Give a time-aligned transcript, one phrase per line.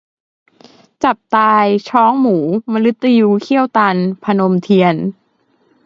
[1.03, 2.37] จับตาย: ช้องหมู
[2.71, 4.95] มฤตยูเขี้ยวตัน- พนมเทียน